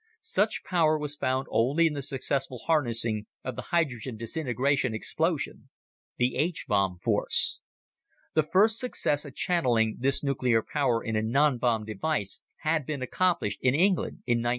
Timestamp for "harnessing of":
2.65-3.55